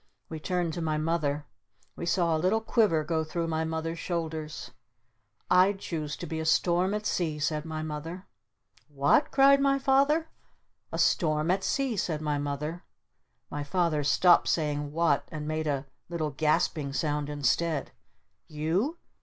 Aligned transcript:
We 0.29 0.39
turned 0.39 0.73
to 0.73 0.81
my 0.81 0.97
Mother. 0.97 1.45
We 1.95 2.07
saw 2.07 2.35
a 2.35 2.39
little 2.39 2.59
quiver 2.59 3.03
go 3.03 3.23
through 3.23 3.45
my 3.47 3.63
Mother's 3.63 3.99
shoulders. 3.99 4.71
"I'd 5.47 5.77
choose 5.77 6.17
to 6.17 6.25
be 6.25 6.39
a 6.39 6.43
Storm 6.45 6.95
at 6.95 7.05
Sea!" 7.05 7.37
said 7.37 7.65
my 7.65 7.83
Mother. 7.83 8.25
"What?" 8.87 9.29
cried 9.29 9.61
my 9.61 9.77
Father. 9.77 10.29
"A 10.91 10.97
Storm 10.97 11.51
at 11.51 11.63
Sea!" 11.63 11.95
said 11.97 12.19
my 12.19 12.39
Mother. 12.39 12.83
My 13.51 13.63
Father 13.63 14.03
stopped 14.03 14.47
saying 14.47 14.91
"What?" 14.91 15.29
And 15.31 15.47
made 15.47 15.67
a 15.67 15.85
little 16.09 16.31
gasping 16.31 16.93
sound 16.93 17.29
instead. 17.29 17.91
"_You? 18.49 18.95